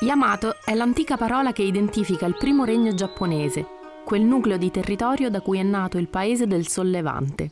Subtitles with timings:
[0.00, 3.66] Yamato è l'antica parola che identifica il primo regno giapponese,
[4.04, 7.50] quel nucleo di territorio da cui è nato il paese del sollevante.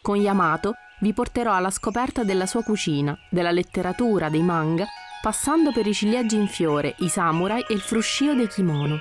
[0.00, 4.86] Con Yamato vi porterò alla scoperta della sua cucina, della letteratura, dei manga,
[5.20, 9.00] passando per i ciliegi in fiore, i samurai e il fruscio dei kimono.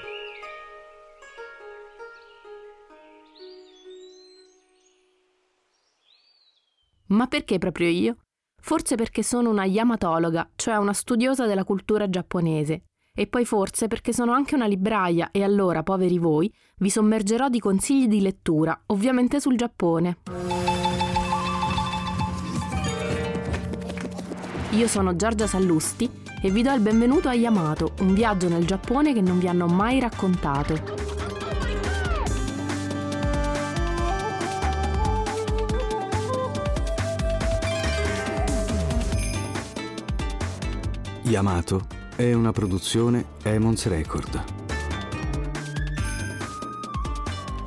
[7.09, 8.15] Ma perché proprio io?
[8.63, 12.83] Forse perché sono una yamatologa, cioè una studiosa della cultura giapponese,
[13.13, 17.59] e poi forse perché sono anche una libraia e allora, poveri voi, vi sommergerò di
[17.59, 20.17] consigli di lettura, ovviamente sul Giappone.
[24.71, 26.09] Io sono Giorgia Sallusti
[26.41, 29.65] e vi do il benvenuto a Yamato, un viaggio nel Giappone che non vi hanno
[29.65, 31.10] mai raccontato.
[41.23, 41.85] Yamato
[42.15, 44.43] è una produzione Emons Record.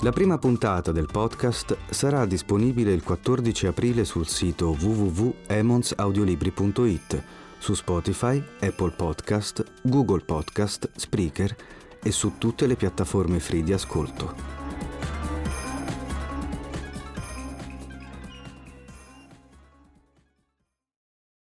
[0.02, 7.22] La prima puntata del podcast sarà disponibile il 14 aprile sul sito www.emonsaudiolibri.it,
[7.58, 11.56] su Spotify, Apple Podcast, Google Podcast, Spreaker
[12.02, 14.53] e su tutte le piattaforme free di ascolto.